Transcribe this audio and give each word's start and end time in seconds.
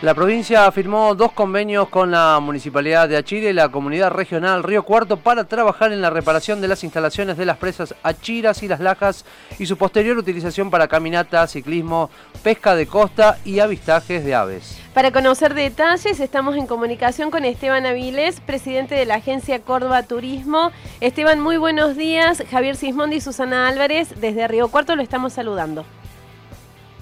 La 0.00 0.14
provincia 0.14 0.70
firmó 0.70 1.16
dos 1.16 1.32
convenios 1.32 1.88
con 1.88 2.12
la 2.12 2.38
Municipalidad 2.38 3.08
de 3.08 3.16
Achire 3.16 3.50
y 3.50 3.52
la 3.52 3.68
Comunidad 3.68 4.12
Regional 4.12 4.62
Río 4.62 4.84
Cuarto 4.84 5.16
para 5.16 5.42
trabajar 5.42 5.92
en 5.92 6.00
la 6.00 6.08
reparación 6.08 6.60
de 6.60 6.68
las 6.68 6.84
instalaciones 6.84 7.36
de 7.36 7.44
las 7.44 7.56
presas 7.56 7.96
Achiras 8.04 8.62
y 8.62 8.68
Las 8.68 8.78
Lajas 8.78 9.24
y 9.58 9.66
su 9.66 9.76
posterior 9.76 10.16
utilización 10.16 10.70
para 10.70 10.86
caminata, 10.86 11.44
ciclismo, 11.48 12.10
pesca 12.44 12.76
de 12.76 12.86
costa 12.86 13.38
y 13.44 13.58
avistajes 13.58 14.24
de 14.24 14.36
aves. 14.36 14.78
Para 14.94 15.10
conocer 15.10 15.54
detalles 15.54 16.20
estamos 16.20 16.54
en 16.56 16.68
comunicación 16.68 17.32
con 17.32 17.44
Esteban 17.44 17.84
Avilés, 17.84 18.38
presidente 18.38 18.94
de 18.94 19.04
la 19.04 19.16
agencia 19.16 19.58
Córdoba 19.62 20.04
Turismo. 20.04 20.70
Esteban, 21.00 21.40
muy 21.40 21.56
buenos 21.56 21.96
días. 21.96 22.44
Javier 22.52 22.76
Sismondi 22.76 23.16
y 23.16 23.20
Susana 23.20 23.66
Álvarez 23.66 24.10
desde 24.20 24.46
Río 24.46 24.68
Cuarto 24.68 24.94
lo 24.94 25.02
estamos 25.02 25.32
saludando. 25.32 25.84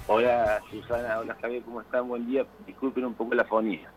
Hola 0.09 0.61
Susana, 0.71 1.19
hola 1.19 1.35
Javier, 1.41 1.63
¿cómo 1.63 1.81
están? 1.81 2.07
Buen 2.07 2.25
día. 2.25 2.45
Disculpen 2.65 3.03
un 3.03 3.13
poco 3.13 3.35
la 3.35 3.43
fonía. 3.43 3.91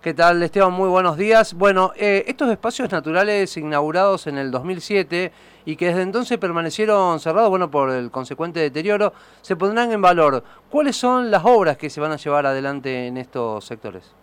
¿Qué 0.00 0.14
tal 0.14 0.42
Esteban? 0.42 0.72
Muy 0.72 0.88
buenos 0.88 1.18
días. 1.18 1.52
Bueno, 1.52 1.92
eh, 1.96 2.24
estos 2.26 2.48
espacios 2.50 2.90
naturales 2.90 3.54
inaugurados 3.58 4.26
en 4.26 4.38
el 4.38 4.50
2007 4.50 5.32
y 5.66 5.76
que 5.76 5.88
desde 5.88 6.00
entonces 6.00 6.38
permanecieron 6.38 7.20
cerrados, 7.20 7.50
bueno, 7.50 7.70
por 7.70 7.90
el 7.90 8.10
consecuente 8.10 8.58
deterioro, 8.60 9.12
se 9.42 9.54
pondrán 9.54 9.92
en 9.92 10.00
valor. 10.00 10.42
¿Cuáles 10.70 10.96
son 10.96 11.30
las 11.30 11.44
obras 11.44 11.76
que 11.76 11.90
se 11.90 12.00
van 12.00 12.12
a 12.12 12.16
llevar 12.16 12.46
adelante 12.46 13.06
en 13.06 13.18
estos 13.18 13.66
sectores? 13.66 14.14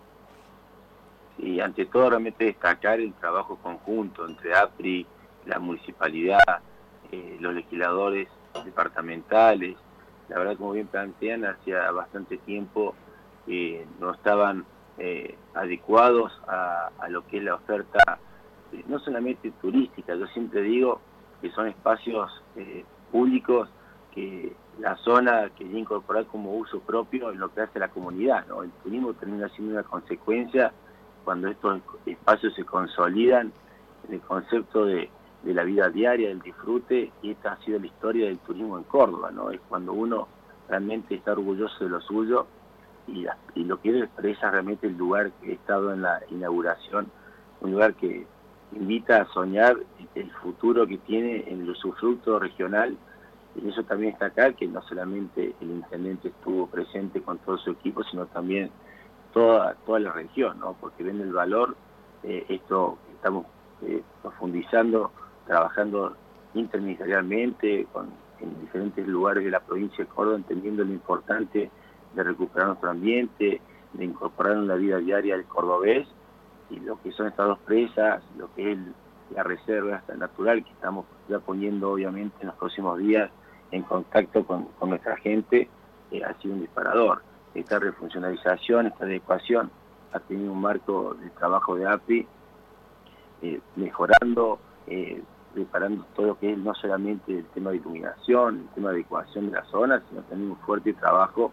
Y 1.38 1.60
ante 1.60 1.86
todo 1.86 2.10
realmente 2.10 2.46
destacar 2.46 2.98
el 2.98 3.12
trabajo 3.14 3.56
conjunto 3.62 4.26
entre 4.26 4.56
APRI, 4.56 5.06
la 5.46 5.60
municipalidad, 5.60 6.38
eh, 7.12 7.36
los 7.38 7.54
legisladores 7.54 8.28
departamentales, 8.64 9.76
la 10.32 10.38
verdad 10.38 10.56
como 10.56 10.72
bien 10.72 10.86
plantean, 10.86 11.44
hacía 11.44 11.90
bastante 11.90 12.38
tiempo 12.38 12.94
no 14.00 14.12
estaban 14.12 14.64
eh, 14.98 15.36
adecuados 15.54 16.32
a, 16.46 16.90
lo 17.08 17.26
que 17.26 17.38
es 17.38 17.44
la 17.44 17.56
oferta, 17.56 17.98
eh, 18.72 18.82
no 18.86 18.98
solamente 19.00 19.50
turística, 19.60 20.14
yo 20.14 20.26
siempre 20.28 20.62
digo 20.62 21.00
que 21.40 21.50
son 21.50 21.66
espacios 21.66 22.30
eh, 22.56 22.84
públicos 23.10 23.68
que 24.14 24.54
la 24.78 24.96
zona 24.98 25.50
quería 25.50 25.78
incorporar 25.78 26.26
como 26.26 26.54
uso 26.54 26.80
propio 26.80 27.30
en 27.30 27.40
lo 27.40 27.52
que 27.52 27.62
hace 27.62 27.78
la 27.78 27.88
comunidad. 27.88 28.46
¿no? 28.46 28.62
El 28.62 28.70
turismo 28.82 29.12
termina 29.14 29.48
siendo 29.50 29.74
una 29.74 29.82
consecuencia 29.82 30.72
cuando 31.24 31.48
estos 31.48 31.80
espacios 32.06 32.54
se 32.54 32.64
consolidan 32.64 33.52
en 34.08 34.14
el 34.14 34.20
concepto 34.20 34.86
de 34.86 35.10
de 35.42 35.54
la 35.54 35.64
vida 35.64 35.88
diaria, 35.88 36.28
del 36.28 36.40
disfrute, 36.40 37.10
y 37.22 37.32
esta 37.32 37.52
ha 37.52 37.64
sido 37.64 37.78
la 37.78 37.86
historia 37.86 38.26
del 38.26 38.38
turismo 38.38 38.78
en 38.78 38.84
Córdoba, 38.84 39.30
¿no? 39.30 39.50
Es 39.50 39.60
cuando 39.68 39.92
uno 39.92 40.28
realmente 40.68 41.14
está 41.14 41.32
orgulloso 41.32 41.84
de 41.84 41.90
lo 41.90 42.00
suyo 42.00 42.46
y, 43.08 43.26
lo 43.64 43.80
que 43.80 43.98
expresa 43.98 44.50
realmente 44.50 44.86
el 44.86 44.96
lugar 44.96 45.32
que 45.40 45.50
he 45.50 45.54
estado 45.54 45.92
en 45.92 46.02
la 46.02 46.20
inauguración, 46.30 47.10
un 47.60 47.72
lugar 47.72 47.94
que 47.94 48.26
invita 48.72 49.22
a 49.22 49.26
soñar 49.32 49.76
el 50.14 50.30
futuro 50.42 50.86
que 50.86 50.98
tiene 50.98 51.44
en 51.48 51.62
el 51.62 51.70
usufructo 51.70 52.38
regional, 52.38 52.96
y 53.54 53.68
eso 53.68 53.82
también 53.82 54.12
está 54.12 54.26
acá, 54.26 54.52
que 54.52 54.66
no 54.66 54.80
solamente 54.82 55.54
el 55.60 55.70
intendente 55.70 56.28
estuvo 56.28 56.66
presente 56.68 57.20
con 57.20 57.38
todo 57.38 57.58
su 57.58 57.70
equipo, 57.72 58.02
sino 58.04 58.26
también 58.26 58.70
toda, 59.34 59.74
toda 59.84 59.98
la 59.98 60.12
región, 60.12 60.58
¿no? 60.60 60.74
Porque 60.80 61.02
ven 61.02 61.20
el 61.20 61.32
valor, 61.32 61.76
eh, 62.22 62.46
esto 62.48 62.98
estamos 63.14 63.46
eh, 63.82 64.02
profundizando 64.22 65.10
trabajando 65.46 66.16
interministerialmente 66.54 67.86
en 68.40 68.60
diferentes 68.60 69.06
lugares 69.06 69.44
de 69.44 69.50
la 69.50 69.60
provincia 69.60 70.04
de 70.04 70.10
Córdoba, 70.10 70.36
entendiendo 70.36 70.84
lo 70.84 70.92
importante 70.92 71.70
de 72.14 72.22
recuperar 72.22 72.68
nuestro 72.68 72.90
ambiente, 72.90 73.60
de 73.92 74.04
incorporar 74.04 74.54
en 74.54 74.68
la 74.68 74.74
vida 74.74 74.98
diaria 74.98 75.34
el 75.34 75.44
cordobés 75.44 76.06
y 76.70 76.80
lo 76.80 77.00
que 77.02 77.12
son 77.12 77.28
estas 77.28 77.46
dos 77.46 77.58
presas, 77.60 78.22
lo 78.36 78.52
que 78.54 78.72
es 78.72 78.78
la 79.34 79.42
reserva 79.42 80.02
natural 80.18 80.64
que 80.64 80.70
estamos 80.70 81.06
ya 81.28 81.38
poniendo 81.38 81.92
obviamente 81.92 82.36
en 82.40 82.48
los 82.48 82.56
próximos 82.56 82.98
días 82.98 83.30
en 83.70 83.82
contacto 83.82 84.44
con, 84.44 84.68
nuestra 84.82 85.16
gente, 85.16 85.68
eh, 86.10 86.22
ha 86.24 86.34
sido 86.40 86.54
un 86.54 86.60
disparador. 86.60 87.22
Esta 87.54 87.78
refuncionalización, 87.78 88.86
esta 88.86 89.04
adecuación 89.04 89.70
ha 90.12 90.20
tenido 90.20 90.52
un 90.52 90.60
marco 90.60 91.14
de 91.14 91.30
trabajo 91.30 91.74
de 91.76 91.88
API, 91.88 92.26
eh, 93.40 93.60
mejorando 93.76 94.58
eh, 94.86 95.22
preparando 95.52 96.04
todo 96.14 96.26
lo 96.26 96.38
que 96.38 96.52
es 96.52 96.58
no 96.58 96.74
solamente 96.74 97.38
el 97.38 97.44
tema 97.46 97.70
de 97.70 97.76
iluminación, 97.76 98.60
el 98.60 98.68
tema 98.74 98.90
de 98.90 98.96
adecuación 98.96 99.46
de 99.46 99.52
la 99.52 99.64
zona, 99.66 100.02
sino 100.08 100.22
también 100.22 100.50
un 100.50 100.56
fuerte 100.58 100.92
trabajo 100.94 101.52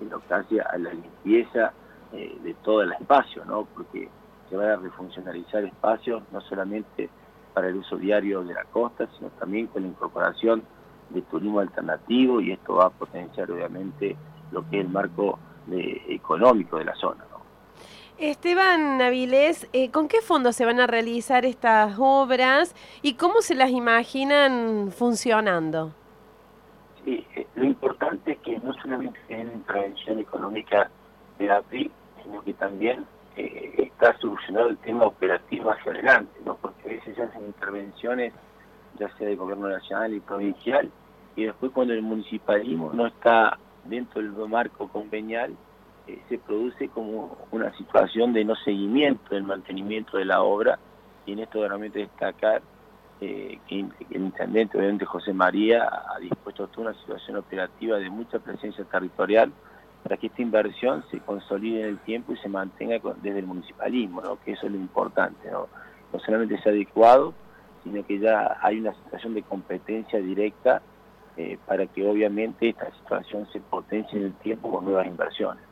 en 0.00 0.10
lo 0.10 0.20
que 0.20 0.34
hace 0.34 0.60
a 0.60 0.78
la 0.78 0.92
limpieza 0.92 1.72
eh, 2.12 2.38
de 2.42 2.54
todo 2.54 2.82
el 2.82 2.92
espacio, 2.92 3.44
¿no? 3.44 3.66
porque 3.74 4.08
se 4.48 4.56
va 4.56 4.72
a 4.72 4.76
refuncionalizar 4.76 5.64
espacios 5.64 6.22
no 6.32 6.40
solamente 6.42 7.10
para 7.52 7.68
el 7.68 7.76
uso 7.76 7.96
diario 7.96 8.42
de 8.42 8.54
la 8.54 8.64
costa, 8.64 9.08
sino 9.16 9.30
también 9.30 9.68
con 9.68 9.82
la 9.82 9.88
incorporación 9.88 10.62
de 11.10 11.22
turismo 11.22 11.60
alternativo 11.60 12.40
y 12.40 12.52
esto 12.52 12.76
va 12.76 12.86
a 12.86 12.90
potenciar 12.90 13.50
obviamente 13.50 14.16
lo 14.50 14.68
que 14.68 14.80
es 14.80 14.86
el 14.86 14.92
marco 14.92 15.38
económico 16.08 16.78
de 16.78 16.84
la 16.84 16.94
zona. 16.96 17.24
Esteban 18.18 18.98
Navilés, 18.98 19.68
eh, 19.72 19.90
¿con 19.90 20.06
qué 20.06 20.20
fondos 20.20 20.54
se 20.54 20.64
van 20.64 20.78
a 20.78 20.86
realizar 20.86 21.44
estas 21.44 21.96
obras 21.98 22.72
y 23.02 23.14
cómo 23.14 23.42
se 23.42 23.56
las 23.56 23.70
imaginan 23.70 24.92
funcionando? 24.92 25.92
Sí, 27.04 27.26
eh, 27.34 27.44
lo 27.56 27.64
importante 27.64 28.32
es 28.32 28.38
que 28.38 28.56
no 28.60 28.72
solamente 28.74 29.18
tienen 29.26 29.52
intervención 29.54 30.20
económica 30.20 30.88
de 31.40 31.50
APRI, 31.50 31.90
sino 32.22 32.40
que 32.44 32.54
también 32.54 33.04
eh, 33.36 33.74
está 33.78 34.16
solucionado 34.20 34.68
el 34.68 34.78
tema 34.78 35.06
operativo 35.06 35.72
hacia 35.72 35.90
adelante, 35.90 36.38
¿no? 36.44 36.54
porque 36.54 36.88
a 36.88 36.92
veces 36.92 37.16
se 37.16 37.22
hacen 37.22 37.46
intervenciones, 37.46 38.32
ya 38.96 39.08
sea 39.16 39.26
de 39.26 39.34
gobierno 39.34 39.68
nacional 39.68 40.14
y 40.14 40.20
provincial, 40.20 40.88
y 41.34 41.46
después 41.46 41.72
cuando 41.72 41.92
el 41.92 42.02
municipalismo 42.02 42.92
no 42.92 43.08
está 43.08 43.58
dentro 43.84 44.22
del 44.22 44.30
marco 44.48 44.86
convenial, 44.86 45.56
eh, 46.06 46.20
se 46.28 46.38
produce 46.38 46.88
como 46.88 47.36
una 47.50 47.74
situación 47.76 48.32
de 48.32 48.44
no 48.44 48.54
seguimiento 48.56 49.34
del 49.34 49.44
mantenimiento 49.44 50.18
de 50.18 50.24
la 50.24 50.42
obra 50.42 50.78
y 51.26 51.32
en 51.32 51.38
esto 51.40 51.66
realmente 51.66 52.00
destacar 52.00 52.62
eh, 53.20 53.58
que, 53.68 53.80
el 53.80 54.22
intendente, 54.22 54.76
obviamente 54.76 55.06
José 55.06 55.32
María, 55.32 55.88
ha 56.14 56.18
dispuesto 56.18 56.66
toda 56.68 56.90
una 56.90 57.00
situación 57.00 57.36
operativa 57.36 57.98
de 57.98 58.10
mucha 58.10 58.38
presencia 58.38 58.84
territorial 58.84 59.52
para 60.02 60.18
que 60.18 60.26
esta 60.26 60.42
inversión 60.42 61.02
se 61.10 61.20
consolide 61.20 61.82
en 61.82 61.88
el 61.88 61.98
tiempo 62.00 62.34
y 62.34 62.36
se 62.36 62.48
mantenga 62.48 63.00
desde 63.22 63.38
el 63.38 63.46
municipalismo, 63.46 64.20
¿no? 64.20 64.38
que 64.44 64.52
eso 64.52 64.66
es 64.66 64.72
lo 64.72 64.78
importante, 64.78 65.50
¿no? 65.50 65.68
no 66.12 66.18
solamente 66.20 66.60
sea 66.60 66.72
adecuado, 66.72 67.32
sino 67.82 68.04
que 68.04 68.18
ya 68.18 68.58
hay 68.60 68.80
una 68.80 68.92
situación 68.92 69.32
de 69.34 69.42
competencia 69.42 70.18
directa 70.18 70.82
eh, 71.36 71.58
para 71.66 71.86
que 71.86 72.06
obviamente 72.06 72.68
esta 72.68 72.92
situación 72.92 73.48
se 73.52 73.60
potencie 73.60 74.18
en 74.18 74.26
el 74.26 74.34
tiempo 74.34 74.70
con 74.70 74.84
nuevas 74.84 75.06
inversiones. 75.06 75.64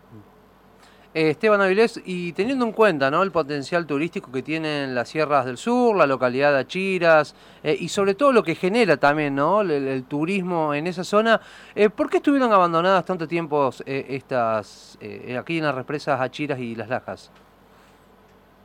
Eh, 1.14 1.28
Esteban 1.28 1.60
Avilés, 1.60 2.00
y 2.06 2.32
teniendo 2.32 2.64
en 2.64 2.72
cuenta 2.72 3.10
¿no? 3.10 3.22
el 3.22 3.30
potencial 3.30 3.86
turístico 3.86 4.32
que 4.32 4.42
tienen 4.42 4.94
las 4.94 5.10
sierras 5.10 5.44
del 5.44 5.58
sur, 5.58 5.94
la 5.94 6.06
localidad 6.06 6.52
de 6.52 6.60
Achiras, 6.60 7.36
eh, 7.62 7.76
y 7.78 7.88
sobre 7.88 8.14
todo 8.14 8.32
lo 8.32 8.42
que 8.42 8.54
genera 8.54 8.96
también 8.96 9.34
¿no? 9.34 9.60
el, 9.60 10.04
turismo 10.04 10.72
en 10.72 10.86
esa 10.86 11.04
zona, 11.04 11.38
eh, 11.74 11.90
¿por 11.90 12.08
qué 12.08 12.16
estuvieron 12.16 12.50
abandonadas 12.50 13.04
tanto 13.04 13.28
tiempo 13.28 13.70
estas 13.84 14.98
aquí 15.38 15.58
en 15.58 15.64
las 15.64 15.74
represas 15.74 16.18
Achiras 16.18 16.58
y 16.58 16.74
Las 16.74 16.88
Lajas? 16.88 17.30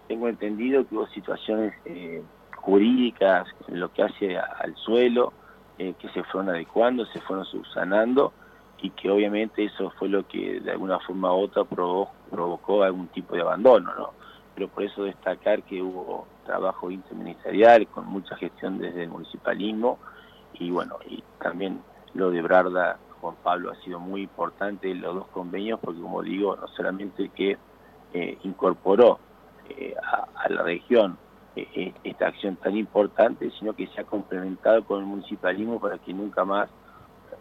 Tengo 0.07 0.29
entendido 0.29 0.87
que 0.87 0.95
hubo 0.95 1.07
situaciones 1.07 1.73
jurídicas 2.55 3.45
en 3.67 3.81
lo 3.81 3.91
que 3.91 4.03
hace 4.03 4.37
al 4.37 4.73
suelo, 4.77 5.33
que 5.77 6.09
se 6.13 6.23
fueron 6.23 6.49
adecuando, 6.49 7.05
se 7.07 7.19
fueron 7.19 7.45
subsanando, 7.45 8.31
y 8.81 8.91
que 8.91 9.09
obviamente 9.09 9.65
eso 9.65 9.91
fue 9.97 10.09
lo 10.09 10.27
que 10.27 10.59
de 10.59 10.71
alguna 10.71 10.99
forma 10.99 11.33
u 11.33 11.43
otra 11.43 11.63
provocó, 11.63 12.83
algún 12.83 13.07
tipo 13.07 13.35
de 13.35 13.41
abandono, 13.41 13.93
¿no? 13.95 14.13
Pero 14.53 14.67
por 14.67 14.83
eso 14.83 15.03
destacar 15.03 15.63
que 15.63 15.81
hubo 15.81 16.27
trabajo 16.45 16.89
interministerial 16.89 17.87
con 17.87 18.05
mucha 18.07 18.35
gestión 18.35 18.77
desde 18.79 19.03
el 19.03 19.09
municipalismo 19.09 19.99
y 20.53 20.71
bueno, 20.71 20.97
y 21.07 21.23
también 21.39 21.81
lo 22.13 22.31
de 22.31 22.41
Brarda, 22.41 22.97
Juan 23.21 23.35
Pablo, 23.43 23.71
ha 23.71 23.75
sido 23.83 23.99
muy 23.99 24.23
importante 24.23 24.93
los 24.95 25.15
dos 25.15 25.27
convenios 25.27 25.79
porque 25.79 26.01
como 26.01 26.23
digo, 26.23 26.55
no 26.55 26.67
solamente 26.69 27.29
que 27.29 27.57
eh, 28.13 28.37
incorporó 28.43 29.19
eh, 29.69 29.93
a, 30.01 30.49
la 30.49 30.63
región 30.63 31.17
eh, 31.55 31.93
esta 32.03 32.27
acción 32.27 32.55
tan 32.55 32.77
importante, 32.77 33.51
sino 33.59 33.73
que 33.73 33.87
se 33.87 34.01
ha 34.01 34.05
complementado 34.05 34.83
con 34.85 34.99
el 34.99 35.05
municipalismo 35.05 35.79
para 35.79 35.97
que 35.97 36.13
nunca 36.13 36.45
más 36.45 36.69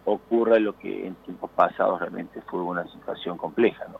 ocurra 0.07 0.59
lo 0.59 0.79
que 0.79 1.07
en 1.07 1.15
tiempos 1.17 1.51
pasados 1.51 2.01
realmente 2.01 2.41
fue 2.43 2.63
una 2.63 2.87
situación 2.87 3.37
compleja. 3.37 3.85
¿no? 3.89 3.99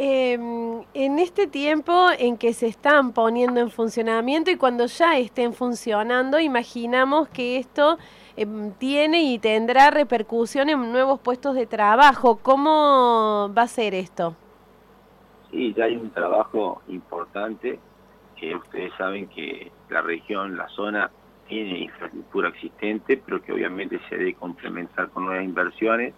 Em, 0.00 0.84
en 0.94 1.18
este 1.18 1.48
tiempo 1.48 1.92
en 2.16 2.38
que 2.38 2.52
se 2.54 2.68
están 2.68 3.12
poniendo 3.12 3.58
en 3.58 3.68
funcionamiento 3.68 4.48
y 4.48 4.56
cuando 4.56 4.86
ya 4.86 5.18
estén 5.18 5.52
funcionando, 5.52 6.38
imaginamos 6.38 7.28
que 7.28 7.58
esto 7.58 7.98
em, 8.36 8.70
tiene 8.74 9.24
y 9.24 9.40
tendrá 9.40 9.90
repercusión 9.90 10.68
en 10.70 10.92
nuevos 10.92 11.18
puestos 11.18 11.56
de 11.56 11.66
trabajo. 11.66 12.38
¿Cómo 12.40 13.52
va 13.52 13.62
a 13.62 13.66
ser 13.66 13.92
esto? 13.92 14.36
Sí, 15.50 15.74
ya 15.76 15.86
hay 15.86 15.96
un 15.96 16.10
trabajo 16.10 16.80
importante, 16.86 17.80
que 18.36 18.54
ustedes 18.54 18.92
saben 18.96 19.26
que 19.28 19.72
la 19.90 20.00
región, 20.00 20.56
la 20.56 20.68
zona, 20.68 21.10
tiene 21.48 21.78
infraestructura 21.80 22.50
existente, 22.50 23.16
pero 23.16 23.42
que 23.42 23.52
obviamente 23.52 24.00
se 24.08 24.16
debe 24.16 24.34
complementar 24.34 25.08
con 25.10 25.26
nuevas 25.26 25.44
inversiones. 25.44 26.14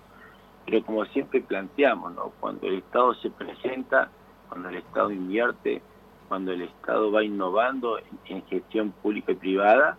Pero 0.66 0.84
como 0.84 1.04
siempre 1.06 1.40
planteamos, 1.40 2.12
cuando 2.38 2.66
el 2.66 2.78
Estado 2.78 3.14
se 3.14 3.30
presenta, 3.30 4.10
cuando 4.48 4.68
el 4.68 4.76
Estado 4.76 5.10
invierte, 5.10 5.82
cuando 6.28 6.52
el 6.52 6.62
Estado 6.62 7.10
va 7.10 7.24
innovando 7.24 7.98
en, 8.26 8.42
gestión 8.46 8.92
pública 8.92 9.32
y 9.32 9.36
privada, 9.36 9.96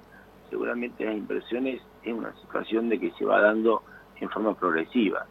seguramente 0.49 1.05
las 1.05 1.15
inversiones 1.15 1.81
es 2.03 2.13
una 2.13 2.33
situación 2.41 2.89
de 2.89 2.99
que 2.99 3.11
se 3.11 3.25
va 3.25 3.41
dando 3.41 3.83
en 4.19 4.29
forma 4.29 4.53
progresiva. 4.53 5.25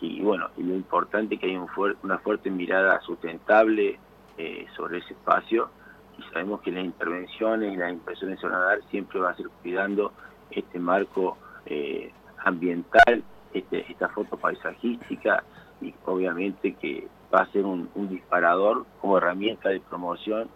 Y 0.00 0.20
bueno, 0.20 0.50
lo 0.58 0.74
importante 0.74 1.36
es 1.36 1.40
que 1.40 1.46
hay 1.46 1.56
una 2.02 2.18
fuerte 2.18 2.50
mirada 2.50 3.00
sustentable 3.00 3.98
eh, 4.36 4.66
sobre 4.76 4.98
ese 4.98 5.14
espacio 5.14 5.70
y 6.18 6.22
sabemos 6.32 6.60
que 6.62 6.72
las 6.72 6.84
intervenciones 6.84 7.72
y 7.72 7.76
las 7.76 7.92
inversiones 7.92 8.40
se 8.40 8.46
van 8.46 8.56
a 8.56 8.64
dar 8.64 8.82
siempre 8.90 9.20
va 9.20 9.30
a 9.30 9.36
ser 9.36 9.48
cuidando 9.62 10.12
este 10.50 10.78
marco 10.78 11.36
eh, 11.66 12.12
ambiental, 12.44 13.22
este, 13.52 13.90
esta 13.90 14.08
foto 14.08 14.36
paisajística 14.36 15.44
y 15.80 15.94
obviamente 16.04 16.74
que 16.74 17.08
va 17.34 17.40
a 17.40 17.52
ser 17.52 17.64
un, 17.64 17.90
disparador 18.08 18.86
como 19.00 19.18
herramienta 19.18 19.68
de 19.68 19.80
promoción, 19.80 20.48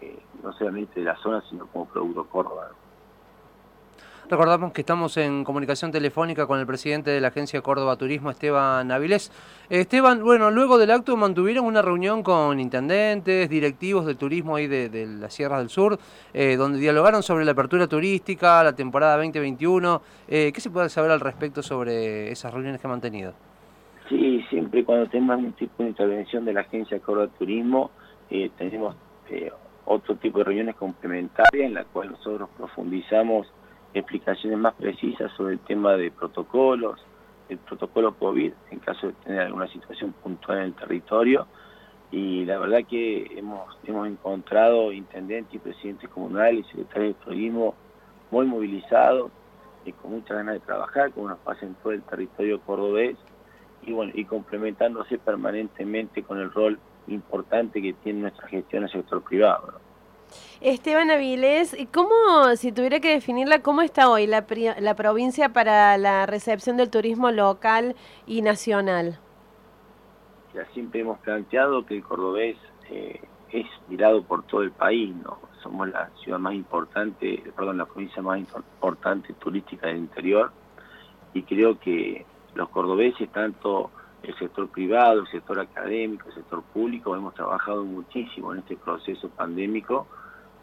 eh, 0.00 0.18
no 0.42 0.52
solamente 0.52 1.00
de 1.00 1.06
la 1.06 1.16
zona, 1.16 1.42
sino 1.48 1.66
como 1.66 1.86
producto 1.86 2.26
Córdoba. 2.26 2.70
Recordamos 4.30 4.72
que 4.72 4.82
estamos 4.82 5.16
en 5.16 5.42
comunicación 5.42 5.90
telefónica 5.90 6.46
con 6.46 6.60
el 6.60 6.66
presidente 6.66 7.10
de 7.10 7.20
la 7.20 7.28
Agencia 7.28 7.60
Córdoba 7.62 7.96
Turismo, 7.96 8.30
Esteban 8.30 8.92
Avilés. 8.92 9.32
Esteban, 9.68 10.22
bueno, 10.22 10.52
luego 10.52 10.78
del 10.78 10.92
acto 10.92 11.16
mantuvieron 11.16 11.64
una 11.64 11.82
reunión 11.82 12.22
con 12.22 12.60
intendentes, 12.60 13.50
directivos 13.50 14.06
del 14.06 14.16
turismo 14.16 14.54
ahí 14.54 14.68
de, 14.68 15.08
las 15.18 15.34
Sierras 15.34 15.58
del 15.58 15.68
Sur, 15.68 15.98
eh, 16.32 16.54
donde 16.54 16.78
dialogaron 16.78 17.24
sobre 17.24 17.44
la 17.44 17.50
apertura 17.50 17.88
turística, 17.88 18.62
la 18.62 18.72
temporada 18.72 19.16
2021. 19.16 20.00
Eh, 20.28 20.52
¿Qué 20.54 20.60
se 20.60 20.70
puede 20.70 20.88
saber 20.90 21.10
al 21.10 21.18
respecto 21.18 21.60
sobre 21.60 22.30
esas 22.30 22.54
reuniones 22.54 22.80
que 22.80 22.86
han 22.86 22.92
mantenido? 22.92 23.32
Sí, 24.08 24.44
siempre 24.48 24.84
cuando 24.84 25.08
tenemos 25.08 25.38
un 25.38 25.52
tipo 25.54 25.82
de 25.82 25.88
intervención 25.88 26.44
de 26.44 26.52
la 26.52 26.60
Agencia 26.60 27.00
Córdoba 27.00 27.32
Turismo, 27.36 27.90
eh, 28.30 28.48
tenemos 28.56 28.94
otro 29.86 30.14
tipo 30.14 30.38
de 30.38 30.44
reuniones 30.44 30.76
complementarias 30.76 31.66
en 31.66 31.74
la 31.74 31.82
cual 31.82 32.12
nosotros 32.12 32.48
profundizamos 32.56 33.48
explicaciones 33.94 34.58
más 34.58 34.74
precisas 34.74 35.32
sobre 35.36 35.54
el 35.54 35.60
tema 35.60 35.94
de 35.96 36.10
protocolos, 36.10 37.00
el 37.48 37.58
protocolo 37.58 38.14
COVID 38.14 38.52
en 38.70 38.78
caso 38.78 39.08
de 39.08 39.12
tener 39.24 39.40
alguna 39.40 39.66
situación 39.68 40.12
puntual 40.12 40.58
en 40.58 40.64
el 40.64 40.74
territorio. 40.74 41.46
Y 42.12 42.44
la 42.44 42.58
verdad 42.58 42.80
que 42.88 43.26
hemos, 43.36 43.76
hemos 43.84 44.08
encontrado 44.08 44.92
intendentes 44.92 45.54
y 45.54 45.58
presidentes 45.58 46.08
comunales 46.10 46.66
y 46.66 46.70
secretarios 46.70 47.18
de 47.18 47.24
turismo 47.24 47.74
muy 48.30 48.46
movilizados 48.46 49.30
y 49.84 49.92
con 49.92 50.12
muchas 50.12 50.36
ganas 50.36 50.54
de 50.54 50.60
trabajar, 50.60 51.12
como 51.12 51.28
nos 51.28 51.38
pasa 51.38 51.66
en 51.66 51.74
todo 51.74 51.92
el 51.92 52.02
territorio 52.02 52.60
cordobés, 52.60 53.16
y 53.82 53.92
bueno, 53.92 54.12
y 54.14 54.24
complementándose 54.24 55.18
permanentemente 55.18 56.22
con 56.22 56.38
el 56.38 56.52
rol 56.52 56.78
importante 57.06 57.80
que 57.80 57.94
tiene 57.94 58.20
nuestra 58.20 58.46
gestión 58.48 58.82
en 58.82 58.88
el 58.88 58.92
sector 58.92 59.22
privado. 59.22 59.80
Esteban 60.60 61.10
Avilés, 61.10 61.76
¿cómo, 61.92 62.54
si 62.56 62.72
tuviera 62.72 63.00
que 63.00 63.10
definirla, 63.10 63.62
cómo 63.62 63.82
está 63.82 64.10
hoy 64.10 64.26
la, 64.26 64.44
la 64.78 64.94
provincia 64.94 65.50
para 65.50 65.96
la 65.96 66.26
recepción 66.26 66.76
del 66.76 66.90
turismo 66.90 67.30
local 67.30 67.96
y 68.26 68.42
nacional? 68.42 69.18
Ya 70.54 70.66
siempre 70.74 71.00
hemos 71.00 71.18
planteado 71.20 71.86
que 71.86 71.96
el 71.96 72.02
cordobés 72.02 72.56
eh, 72.90 73.20
es 73.52 73.66
mirado 73.88 74.22
por 74.22 74.42
todo 74.44 74.62
el 74.62 74.72
país, 74.72 75.14
¿no? 75.16 75.38
Somos 75.62 75.88
la 75.88 76.10
ciudad 76.22 76.38
más 76.38 76.54
importante, 76.54 77.42
perdón, 77.56 77.78
la 77.78 77.86
provincia 77.86 78.22
más 78.22 78.38
importante 78.38 79.32
turística 79.34 79.86
del 79.86 79.98
interior 79.98 80.52
y 81.34 81.42
creo 81.42 81.78
que 81.78 82.24
los 82.54 82.68
cordobeses, 82.70 83.30
tanto 83.30 83.90
el 84.22 84.36
sector 84.38 84.68
privado, 84.68 85.20
el 85.20 85.28
sector 85.28 85.58
académico, 85.60 86.28
el 86.28 86.34
sector 86.34 86.62
público, 86.62 87.16
hemos 87.16 87.34
trabajado 87.34 87.84
muchísimo 87.84 88.52
en 88.52 88.60
este 88.60 88.76
proceso 88.76 89.28
pandémico 89.30 90.06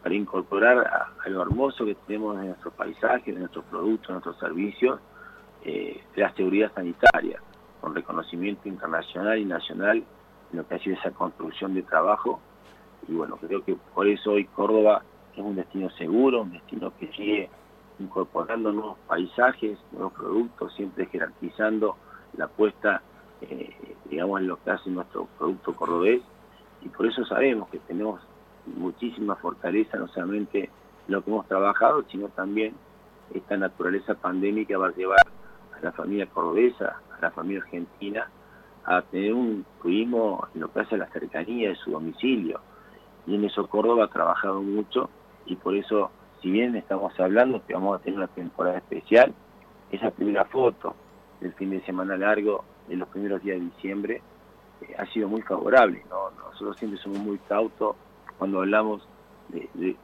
para 0.07 0.15
incorporar 0.15 0.77
a, 0.87 1.27
lo 1.27 1.41
hermoso 1.41 1.83
que 1.83 1.93
tenemos 1.93 2.39
de 2.39 2.45
nuestros 2.45 2.73
paisajes, 2.75 3.25
de 3.25 3.41
nuestros 3.41 3.65
productos, 3.65 4.07
de 4.07 4.13
nuestros 4.13 4.39
servicios, 4.39 5.01
eh, 5.65 6.01
la 6.15 6.33
seguridad 6.33 6.71
sanitaria, 6.73 7.41
con 7.81 7.93
reconocimiento 7.93 8.69
internacional 8.69 9.37
y 9.37 9.43
nacional 9.43 9.97
en 9.97 10.57
lo 10.57 10.65
que 10.65 10.75
ha 10.75 10.79
sido 10.79 10.95
esa 10.95 11.11
construcción 11.11 11.73
de 11.73 11.83
trabajo. 11.83 12.39
Y 13.09 13.15
bueno, 13.15 13.35
creo 13.35 13.65
que 13.65 13.75
por 13.93 14.07
eso 14.07 14.31
hoy 14.31 14.45
Córdoba 14.45 15.03
es 15.33 15.39
un 15.43 15.57
destino 15.57 15.89
seguro, 15.89 16.43
un 16.43 16.53
destino 16.53 16.93
que 16.97 17.07
sigue 17.07 17.49
incorporando 17.99 18.71
nuevos 18.71 18.97
paisajes, 19.07 19.77
nuevos 19.91 20.13
productos, 20.13 20.73
siempre 20.75 21.07
jerarquizando 21.07 21.97
la 22.37 22.45
apuesta, 22.45 23.01
eh, 23.41 23.75
digamos, 24.05 24.39
en 24.39 24.47
lo 24.47 24.63
que 24.63 24.71
hace 24.71 24.89
nuestro 24.89 25.27
producto 25.37 25.75
cordobés. 25.75 26.21
Y 26.81 26.87
por 26.87 27.07
eso 27.07 27.25
sabemos 27.25 27.67
que 27.67 27.79
tenemos 27.79 28.21
muchísima 28.75 29.35
fortaleza, 29.35 29.97
no 29.97 30.07
solamente 30.07 30.69
lo 31.07 31.23
que 31.23 31.31
hemos 31.31 31.47
trabajado, 31.47 32.03
sino 32.09 32.27
también 32.29 32.73
esta 33.33 33.57
naturaleza 33.57 34.13
pandémica 34.15 34.77
va 34.77 34.87
a 34.87 34.95
llevar 34.95 35.19
a 35.75 35.83
la 35.83 35.91
familia 35.91 36.27
cordobesa, 36.27 37.01
a 37.17 37.21
la 37.21 37.31
familia 37.31 37.61
argentina, 37.63 38.29
a 38.85 39.01
tener 39.01 39.33
un 39.33 39.65
turismo 39.81 40.47
en 40.53 40.61
lo 40.61 40.71
que 40.71 40.79
hace 40.79 40.97
la 40.97 41.07
cercanía 41.07 41.69
de 41.69 41.75
su 41.75 41.91
domicilio. 41.91 42.59
Y 43.25 43.35
en 43.35 43.43
eso 43.43 43.67
Córdoba 43.67 44.05
ha 44.05 44.07
trabajado 44.09 44.61
mucho 44.61 45.09
y 45.45 45.55
por 45.55 45.75
eso, 45.75 46.11
si 46.41 46.49
bien 46.49 46.75
estamos 46.75 47.17
hablando 47.19 47.65
que 47.65 47.73
vamos 47.73 47.99
a 47.99 48.03
tener 48.03 48.19
una 48.19 48.27
temporada 48.27 48.77
especial, 48.77 49.33
esa 49.91 50.11
primera 50.11 50.45
foto 50.45 50.95
del 51.41 51.53
fin 51.53 51.69
de 51.71 51.81
semana 51.81 52.17
largo 52.17 52.63
de 52.87 52.95
los 52.95 53.07
primeros 53.09 53.41
días 53.43 53.59
de 53.59 53.65
diciembre 53.65 54.21
eh, 54.81 54.95
ha 54.97 55.05
sido 55.07 55.27
muy 55.27 55.41
favorable. 55.41 56.03
¿no? 56.09 56.31
Nosotros 56.31 56.77
siempre 56.77 56.99
somos 56.99 57.19
muy 57.19 57.37
cautos 57.39 57.95
cuando 58.37 58.59
hablamos 58.59 59.07
de, 59.49 59.95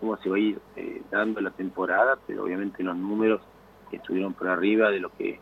cómo 0.00 0.16
se 0.18 0.28
va 0.28 0.36
a 0.36 0.40
ir 0.40 0.60
eh, 0.76 1.02
dando 1.10 1.40
la 1.40 1.50
temporada, 1.50 2.18
pero 2.26 2.44
obviamente 2.44 2.82
los 2.82 2.96
números 2.96 3.40
estuvieron 3.92 4.34
por 4.34 4.48
arriba 4.48 4.90
de 4.90 5.00
lo 5.00 5.10
que 5.10 5.40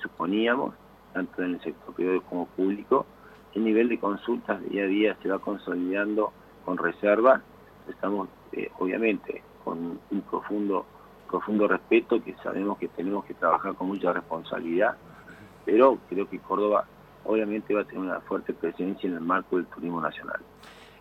suponíamos, 0.00 0.74
tanto 1.12 1.42
en 1.42 1.54
el 1.54 1.60
sector 1.62 1.94
privado 1.94 2.22
como 2.22 2.46
público. 2.46 3.06
El 3.54 3.64
nivel 3.64 3.88
de 3.88 3.98
consultas 3.98 4.62
día 4.68 4.84
a 4.84 4.86
día 4.86 5.16
se 5.22 5.28
va 5.28 5.38
consolidando 5.38 6.32
con 6.64 6.78
reserva. 6.78 7.42
Estamos, 7.88 8.28
eh, 8.52 8.70
obviamente, 8.78 9.42
con 9.64 9.98
un 10.10 10.20
profundo, 10.22 10.86
profundo 11.28 11.66
respeto 11.66 12.22
que 12.22 12.34
sabemos 12.42 12.78
que 12.78 12.88
tenemos 12.88 13.24
que 13.24 13.34
trabajar 13.34 13.74
con 13.74 13.88
mucha 13.88 14.12
responsabilidad, 14.12 14.96
pero 15.64 15.98
creo 16.08 16.28
que 16.28 16.38
Córdoba 16.38 16.86
obviamente 17.24 17.74
va 17.74 17.82
a 17.82 17.84
tener 17.84 18.00
una 18.00 18.20
fuerte 18.20 18.52
presencia 18.52 19.08
en 19.08 19.14
el 19.14 19.20
marco 19.20 19.56
del 19.56 19.66
turismo 19.66 20.00
nacional. 20.00 20.40